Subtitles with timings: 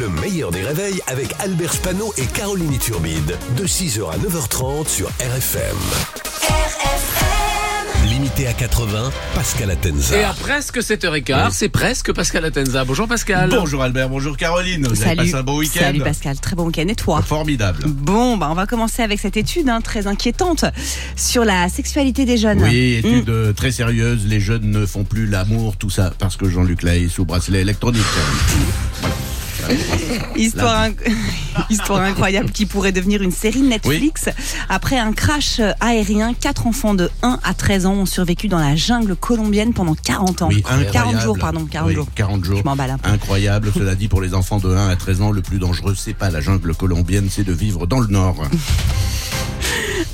[0.00, 3.36] Le meilleur des réveils avec Albert Spano et Caroline Turbide.
[3.56, 5.76] De 6h à 9h30 sur RFM.
[6.42, 8.08] RFM.
[8.08, 10.16] Limité à 80, Pascal Atenza.
[10.16, 12.84] Et à presque 7h15, c'est presque Pascal Atenza.
[12.84, 13.50] Bonjour Pascal.
[13.50, 14.86] Bonjour Albert, bonjour Caroline.
[14.88, 16.88] Vous avez passé un bon week-end Salut Pascal, très bon week-end.
[16.88, 17.22] Et toi?
[17.22, 17.84] Formidable.
[17.86, 20.64] Bon, bah on va commencer avec cette étude hein, très inquiétante
[21.14, 22.62] sur la sexualité des jeunes.
[22.62, 24.26] Oui, étude euh, très sérieuse.
[24.26, 27.60] Les jeunes ne font plus l'amour, tout ça, parce que Jean-Luc Lahaye est sous bracelet
[27.60, 28.02] électronique.
[30.36, 30.88] Histoire,
[31.70, 34.28] Histoire incroyable qui pourrait devenir une série Netflix.
[34.68, 38.76] Après un crash aérien, quatre enfants de 1 à 13 ans ont survécu dans la
[38.76, 40.48] jungle colombienne pendant 40 ans.
[40.48, 40.62] Oui,
[40.92, 42.06] 40 jours, pardon, 40 jours.
[42.14, 42.58] 40 jours.
[42.58, 43.08] Je m'emballe un peu.
[43.08, 43.70] Incroyable.
[43.74, 46.30] Cela dit, pour les enfants de 1 à 13 ans, le plus dangereux, c'est pas
[46.30, 48.36] la jungle colombienne, c'est de vivre dans le nord.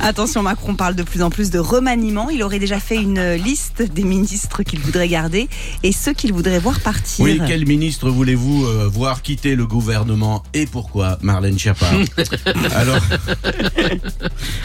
[0.03, 2.31] Attention, Macron parle de plus en plus de remaniement.
[2.31, 5.47] Il aurait déjà fait une liste des ministres qu'il voudrait garder
[5.83, 7.23] et ceux qu'il voudrait voir partir.
[7.23, 11.87] Oui, quel ministre voulez-vous euh, voir quitter le gouvernement et pourquoi Marlène Schiappa
[12.75, 12.99] alors,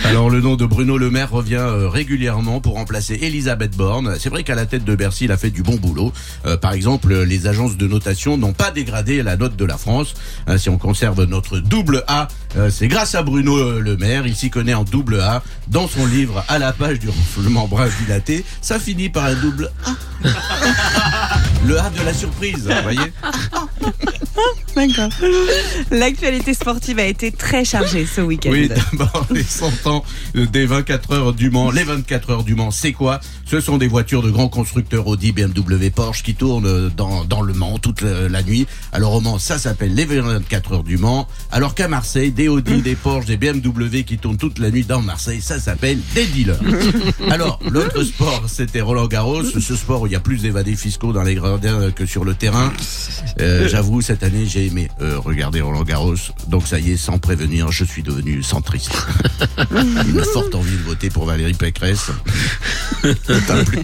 [0.05, 4.15] alors, le nom de Bruno Le Maire revient euh, régulièrement pour remplacer Elisabeth Borne.
[4.17, 6.13] C'est vrai qu'à la tête de Bercy, il a fait du bon boulot.
[6.45, 10.13] Euh, par exemple, les agences de notation n'ont pas dégradé la note de la France.
[10.57, 12.29] si on conserve notre double A,
[12.69, 14.25] c'est grâce à Bruno Le Maire.
[14.27, 15.24] Il s'y connaît en double A
[15.67, 19.71] dans son livre à la page du renflement brun dilaté, ça finit par un double
[19.85, 19.91] A.
[21.65, 23.11] Le A de la surprise, vous voyez?
[24.75, 25.09] D'accord.
[25.91, 28.49] L'actualité sportive a été très chargée ce week-end.
[28.51, 31.71] Oui, d'abord les 100 ans des 24 heures du Mans.
[31.71, 33.19] Les 24 heures du Mans, c'est quoi?
[33.45, 37.53] Ce sont des voitures de grands constructeurs Audi, BMW, Porsche qui tournent dans, dans le
[37.53, 38.67] Mans toute la, nuit.
[38.91, 41.27] Alors au Mans, ça s'appelle les 24 heures du Mans.
[41.51, 45.01] Alors qu'à Marseille, des Audi, des Porsche, des BMW qui tournent toute la nuit dans
[45.01, 46.59] Marseille, ça s'appelle des dealers.
[47.29, 49.43] Alors l'autre sport, c'était Roland Garros.
[49.43, 52.33] Ce sport où il y a plus d'évadés fiscaux dans les gradins que sur le
[52.33, 52.73] terrain.
[53.39, 56.15] Euh, j'avoue, cette année, j'ai aimé euh, regarder Roland Garros.
[56.47, 58.91] Donc ça y est, sans prévenir, je suis devenu centriste.
[59.71, 62.11] Une forte envie de voter pour Valérie Pécresse.
[63.01, 63.83] T'as plus,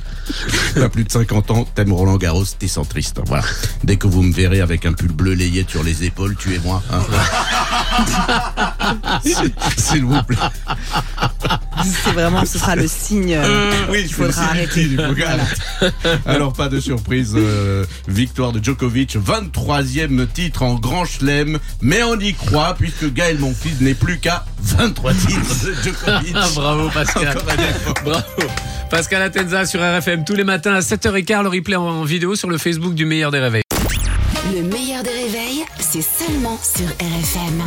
[0.91, 3.21] plus, de 50 ans, t'aimes Roland Garros, t'es centriste.
[3.25, 3.43] Voilà.
[3.83, 6.81] Dès que vous me verrez avec un pull bleu layé sur les épaules, tuez-moi.
[6.91, 7.01] Hein.
[9.77, 10.37] S'il vous plaît.
[11.83, 13.35] C'est vraiment, ce sera le signe.
[13.35, 14.89] Euh, oui, il faudra arrêter.
[16.25, 17.35] Alors pas de surprise,
[18.07, 23.77] victoire de Djokovic, 23e titre en Grand Chelem, mais on y croit puisque Gaël Monfils
[23.81, 26.33] n'est plus qu'à 23 titres de Djokovic.
[26.55, 27.37] Bravo Pascal.
[28.03, 28.23] Bravo.
[28.89, 32.57] Pascal Atenza sur RFM tous les matins à 7h15, le replay en vidéo sur le
[32.57, 33.63] Facebook du meilleur des réveils.
[34.53, 37.63] Le meilleur des réveils, c'est seulement sur RFM.